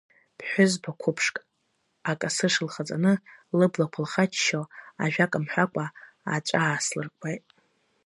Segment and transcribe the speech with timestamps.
[0.37, 1.35] Ԥҳәызба қәыԥшк,
[2.11, 3.13] акасыш лхаҵаны,
[3.59, 4.61] лыблақәа лхаччо,
[5.03, 5.85] ажәак мҳәакәа,
[6.35, 7.43] аҵәа ааслыркуеит.